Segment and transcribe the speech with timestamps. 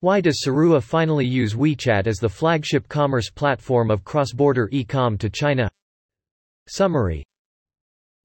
[0.00, 5.30] Why does Tsuruha finally use WeChat as the flagship commerce platform of cross-border e-com to
[5.30, 5.70] China?
[6.68, 7.24] Summary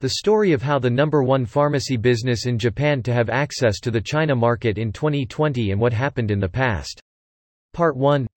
[0.02, 3.92] The story of how the number one pharmacy business in Japan to have access to
[3.92, 7.00] the China market in 2020 and what happened in the past.
[7.72, 8.28] Part 1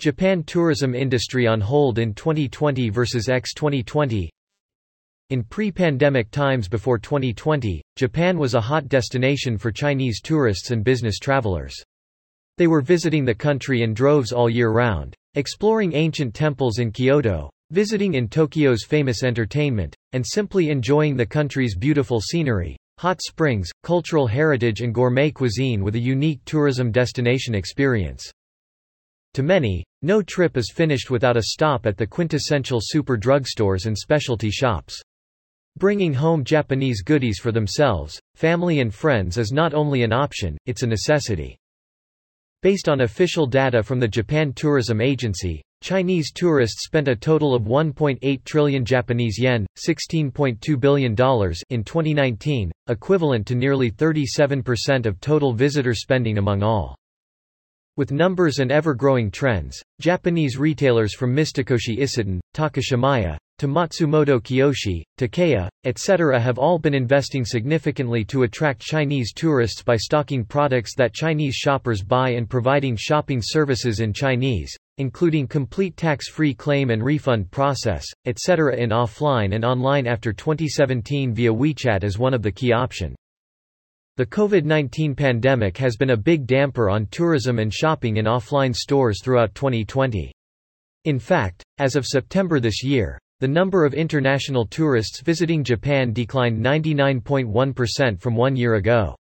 [0.00, 4.28] Japan tourism industry on hold in 2020 versus X 2020
[5.30, 11.20] In pre-pandemic times before 2020, Japan was a hot destination for Chinese tourists and business
[11.20, 11.80] travelers.
[12.58, 17.50] They were visiting the country in droves all year round, exploring ancient temples in Kyoto,
[17.70, 24.26] visiting in Tokyo's famous entertainment, and simply enjoying the country's beautiful scenery, hot springs, cultural
[24.26, 28.30] heritage and gourmet cuisine with a unique tourism destination experience.
[29.34, 33.96] To many, no trip is finished without a stop at the quintessential super drugstores and
[33.96, 35.00] specialty shops.
[35.78, 40.82] Bringing home Japanese goodies for themselves, family and friends is not only an option, it's
[40.82, 41.56] a necessity.
[42.62, 47.64] Based on official data from the Japan Tourism Agency, Chinese tourists spent a total of
[47.64, 51.10] 1.8 trillion Japanese yen, $16.2 billion
[51.70, 56.94] in 2019, equivalent to nearly 37% of total visitor spending among all.
[57.96, 65.68] With numbers and ever-growing trends, Japanese retailers from Mitsukoshi Isetan, Takashimaya, to Matsumoto Kiyoshi, Takaya,
[65.84, 66.40] etc.
[66.40, 72.02] have all been investing significantly to attract Chinese tourists by stocking products that Chinese shoppers
[72.02, 78.74] buy and providing shopping services in Chinese, including complete tax-free claim and refund process, etc.
[78.74, 83.14] in offline and online after 2017 via WeChat as one of the key option.
[84.16, 89.22] The COVID-19 pandemic has been a big damper on tourism and shopping in offline stores
[89.22, 90.32] throughout 2020.
[91.04, 96.64] In fact, as of September this year, the number of international tourists visiting Japan declined
[96.64, 99.16] 99.1% from one year ago.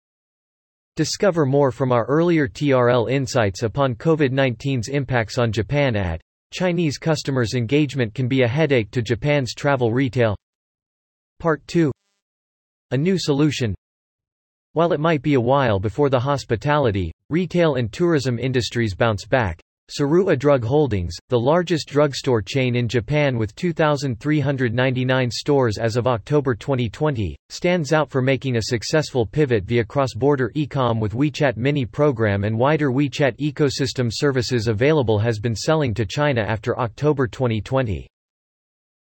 [0.95, 6.21] Discover more from our earlier TRL insights upon COVID-19's impacts on Japan at
[6.53, 10.35] Chinese customers' engagement can be a headache to Japan's travel retail.
[11.39, 11.91] Part 2
[12.91, 13.73] A new solution
[14.73, 19.59] While it might be a while before the hospitality, retail and tourism industries bounce back,
[19.91, 26.55] Tsuruha Drug Holdings, the largest drugstore chain in Japan with 2,399 stores as of October
[26.55, 32.45] 2020, stands out for making a successful pivot via cross-border e-com with WeChat Mini program
[32.45, 38.07] and wider WeChat ecosystem services available has been selling to China after October 2020.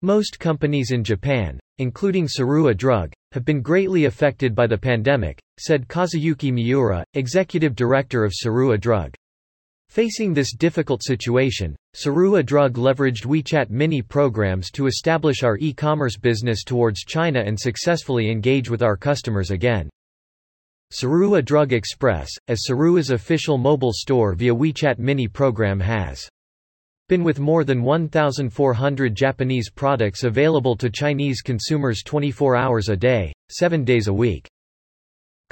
[0.02, 5.88] Most companies in Japan, including Tsuruha Drug, have been greatly affected by the pandemic, said
[5.88, 9.14] Kazuyuki Miura, executive director of Tsuruha Drug.
[9.94, 16.64] Facing this difficult situation, Tsuruha Drug leveraged WeChat mini programs to establish our e-commerce business
[16.64, 19.92] towards China and successfully engage with our customers again.
[20.92, 26.28] Tsuruha Drug Express, as Tsuruha's official mobile store via WeChat mini program has
[27.08, 33.32] been with more than 1,400 Japanese products available to Chinese consumers 24 hours a day,
[33.52, 34.48] 7 days a week.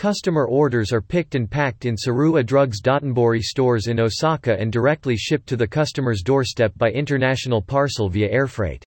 [0.01, 5.15] Customer orders are picked and packed in Tsuruha Drugs Dotonbori stores in Osaka and directly
[5.15, 8.81] shipped to the customer's doorstep by international parcel via airfreight.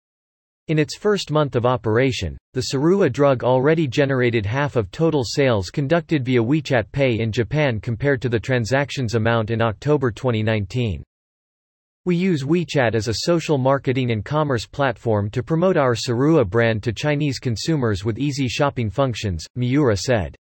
[0.66, 5.70] In its first month of operation, the Tsuruha drug already generated half of total sales
[5.70, 11.04] conducted via WeChat Pay in Japan compared to the transactions amount in October 2019.
[12.04, 16.82] We use WeChat as a social marketing and commerce platform to promote our Tsuruha brand
[16.82, 20.34] to Chinese consumers with easy shopping functions, Miura said.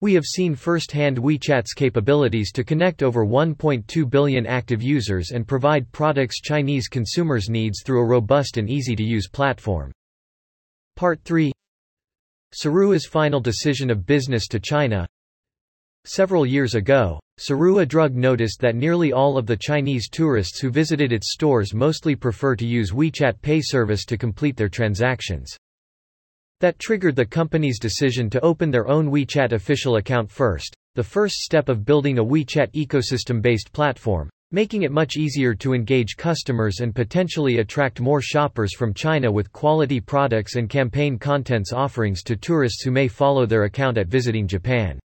[0.00, 5.90] We have seen firsthand WeChat's capabilities to connect over 1.2 billion active users and provide
[5.90, 9.90] products Chinese consumers needs through a robust and easy-to-use platform.
[10.94, 11.50] Part 3
[12.54, 15.04] Tsuruha's final decision of business to China
[16.04, 21.12] Several years ago, Tsuruha Drug noticed that nearly all of the Chinese tourists who visited
[21.12, 25.56] its stores mostly prefer to use WeChat Pay service to complete their transactions.
[26.60, 31.36] That triggered the company's decision to open their own WeChat official account first, the first
[31.36, 36.96] step of building a WeChat ecosystem-based platform, making it much easier to engage customers and
[36.96, 42.82] potentially attract more shoppers from China with quality products and campaign contents offerings to tourists
[42.82, 44.98] who may follow their account at visiting Japan.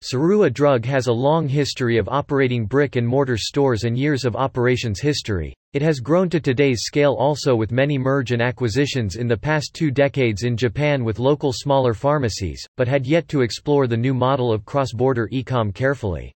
[0.00, 5.52] Tsuruha Drug has a long history of operating brick-and-mortar stores and years of operations history.
[5.72, 9.74] It has grown to today's scale also with many merge and acquisitions in the past
[9.74, 14.14] two decades in Japan with local smaller pharmacies, but had yet to explore the new
[14.14, 16.32] model of cross-border e-com carefully.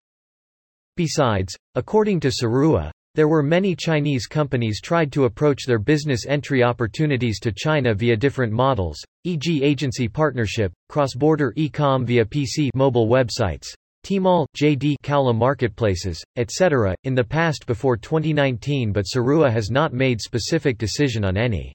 [0.97, 6.63] Besides, according to Tsuruha, there were many Chinese companies tried to approach their business entry
[6.63, 9.63] opportunities to China via different models, e.g.
[9.63, 13.67] agency partnership, cross-border e-com via PC mobile websites,
[14.05, 20.21] Tmall, JD Kaola marketplaces, etc., in the past before 2019 but Tsuruha has not made
[20.21, 21.75] specific decision on any.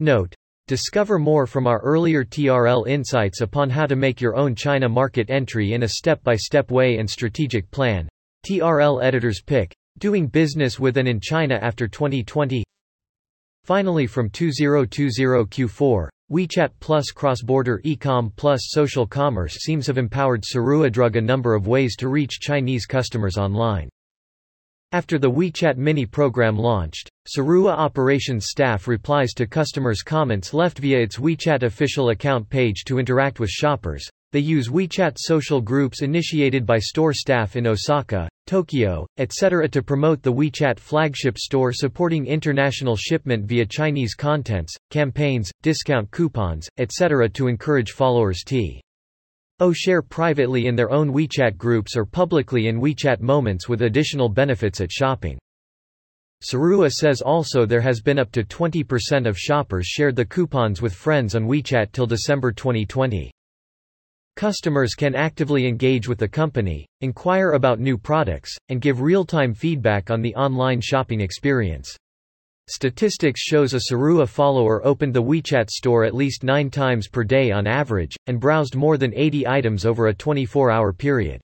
[0.00, 0.34] Note.
[0.68, 5.30] Discover more from our earlier TRL insights upon how to make your own China market
[5.30, 8.08] entry in a step-by-step -step way and strategic plan.
[8.44, 9.75] TRL Editor's Pick.
[9.98, 12.62] Doing business with and in China after 2020
[13.64, 20.42] Finally from 2020 Q4, WeChat Plus cross-border e-com plus social commerce seems have empowered
[20.90, 23.88] Drug a number of ways to reach Chinese customers online.
[24.92, 31.00] After the WeChat Mini program launched, Tsuruha operations staff replies to customers' comments left via
[31.00, 34.06] its WeChat official account page to interact with shoppers.
[34.36, 39.66] They use WeChat social groups initiated by store staff in Osaka, Tokyo, etc.
[39.70, 46.68] to promote the WeChat flagship store supporting international shipment via Chinese contents, campaigns, discount coupons,
[46.76, 47.30] etc.
[47.30, 48.78] to encourage followers to
[49.60, 54.28] O share privately in their own WeChat groups or publicly in WeChat moments with additional
[54.28, 55.38] benefits at shopping.
[56.44, 60.92] Tsuruha says also there has been up to 20% of shoppers shared the coupons with
[60.92, 63.32] friends on WeChat till December 2020.
[64.36, 70.10] Customers can actively engage with the company, inquire about new products, and give real-time feedback
[70.10, 71.96] on the online shopping experience.
[72.68, 77.50] Statistics shows a Tsuruha follower opened the WeChat store at least nine times per day
[77.50, 81.40] on average, and browsed more than 80 items over a 24-hour period.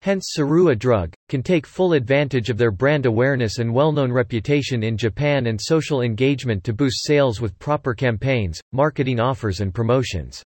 [0.00, 4.96] Hence Tsuruha Drug, can take full advantage of their brand awareness and well-known reputation in
[4.96, 10.42] Japan and social engagement to boost sales with proper campaigns, marketing offers and promotions.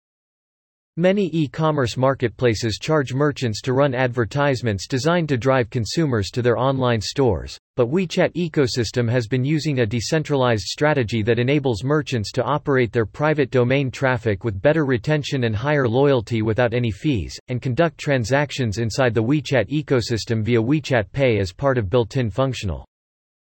[0.99, 7.01] Many e-commerce marketplaces charge merchants to run advertisements designed to drive consumers to their online
[7.01, 12.91] stores, but WeChat ecosystem has been using a decentralized strategy that enables merchants to operate
[12.91, 17.97] their private domain traffic with better retention and higher loyalty without any fees, and conduct
[17.97, 22.85] transactions inside the WeChat ecosystem via WeChat Pay as part of built-in functional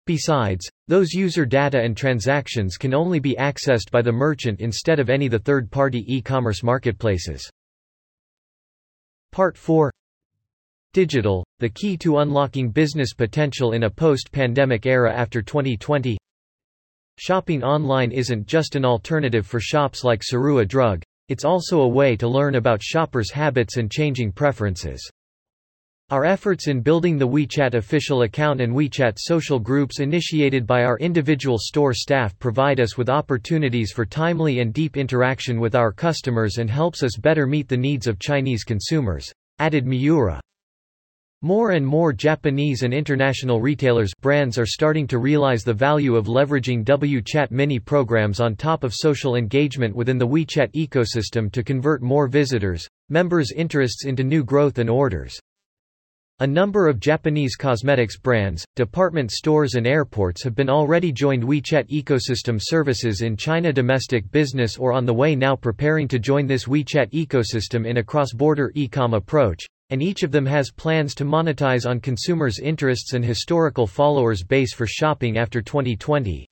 [0.06, 5.10] Besides, those user data and transactions can only be accessed by the merchant instead of
[5.10, 7.50] any the third-party e-commerce marketplaces.
[9.32, 9.90] Part 4
[10.92, 16.16] Digital, the key to unlocking business potential in a post-pandemic era after 2020
[17.18, 22.14] Shopping online isn't just an alternative for shops like Tsuruha Drug, it's also a way
[22.14, 25.10] to learn about shoppers' habits and changing preferences.
[26.10, 30.96] Our efforts in building the WeChat official account and WeChat social groups initiated by our
[30.98, 36.58] individual store staff provide us with opportunities for timely and deep interaction with our customers
[36.58, 40.40] and helps us better meet the needs of Chinese consumers, added Miura.
[41.42, 46.26] More and more Japanese and international retailers brands are starting to realize the value of
[46.26, 52.00] leveraging WeChat mini programs on top of social engagement within the WeChat ecosystem to convert
[52.00, 55.36] more visitors, members' interests into new growth and orders.
[56.38, 61.88] A number of Japanese cosmetics brands, department stores and airports have been already joined WeChat
[61.88, 66.66] ecosystem services in China domestic business or on the way now preparing to join this
[66.66, 71.88] WeChat ecosystem in a cross-border e-com approach, and each of them has plans to monetize
[71.88, 76.46] on consumers' interests and historical followers base for shopping after 2020.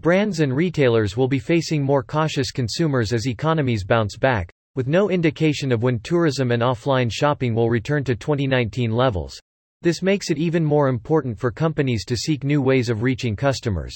[0.00, 5.10] Brands and retailers will be facing more cautious consumers as economies bounce back, with no
[5.10, 9.36] indication of when tourism and offline shopping will return to 2019 levels.
[9.82, 13.92] This makes it even more important for companies to seek new ways of reaching customers.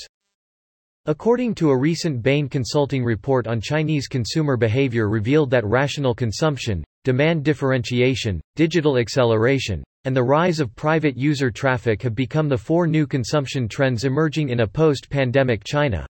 [1.06, 6.82] According to a recent Bain Consulting report on Chinese consumer behavior revealed that rational consumption,
[7.04, 12.88] demand differentiation, digital acceleration, and the rise of private user traffic have become the four
[12.88, 16.04] new consumption trends emerging in a post-pandemic China.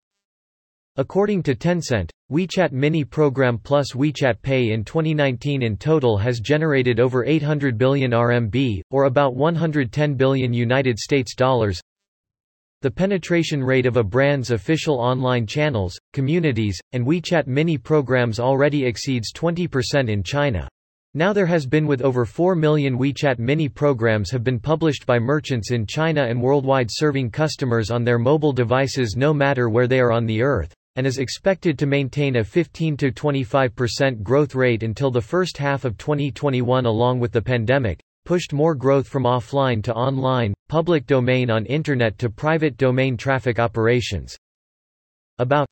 [0.96, 7.00] According to Tencent, WeChat Mini Program plus WeChat Pay in 2019 in total has generated
[7.00, 11.80] over 800 billion RMB, or about 110 billion United States dollars.
[12.82, 18.84] The penetration rate of a brand's official online channels, communities, and WeChat Mini programs already
[18.84, 20.68] exceeds 20% in China.
[21.14, 25.18] Now there has been with over 4 million WeChat mini programs have been published by
[25.18, 30.00] merchants in China and worldwide serving customers on their mobile devices no matter where they
[30.00, 35.20] are on the earth and is expected to maintain a 15-25% growth rate until the
[35.20, 40.54] first half of 2021 along with the pandemic, pushed more growth from offline to online,
[40.68, 44.37] public domain on Internet to private domain traffic operations.
[45.38, 45.66] About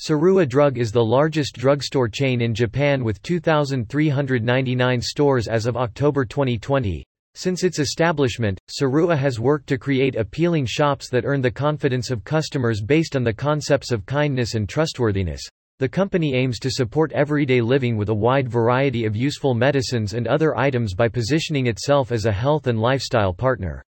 [0.00, 6.24] Tsuruha Drug is the largest drugstore chain in Japan with 2,399 stores as of October
[6.24, 12.10] 2020, since its establishment, Tsuruha has worked to create appealing shops that earn the confidence
[12.10, 15.40] of customers based on the concepts of kindness and trustworthiness.
[15.78, 20.28] The company aims to support everyday living with a wide variety of useful medicines and
[20.28, 23.82] other items by positioning itself as a health and lifestyle partner.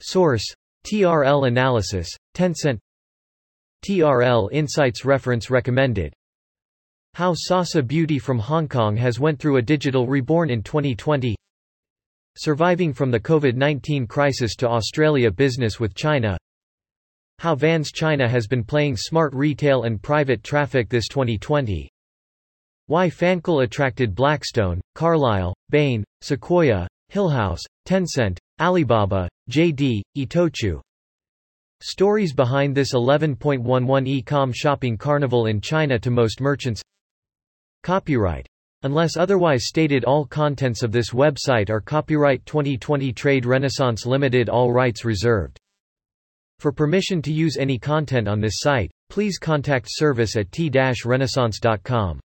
[0.00, 0.44] Source:
[0.86, 2.78] TRL Analysis, Tencent.
[3.84, 6.14] TRL Insights Reference Recommended.
[7.14, 11.36] How Sasa Beauty from Hong Kong has went through a digital reborn in 2020
[12.36, 16.36] Surviving from the COVID-19 crisis to Australia business with China.
[17.38, 21.88] How Vans China has been playing smart retail and private traffic this 2020
[22.86, 30.80] Why Fancl attracted Blackstone, Carlyle, Bain, Sequoia, Hillhouse, Tencent, Alibaba, JD, Itochu.
[31.82, 36.82] Stories behind this 11.11 e-com shopping carnival in China to most merchants.
[37.84, 38.48] Copyright
[38.84, 44.72] Unless otherwise stated all contents of this website are copyright 2020 Trade Renaissance Limited all
[44.72, 45.58] rights reserved.
[46.58, 52.20] For permission to use any content on this site, please contact service at t-renaissance.com.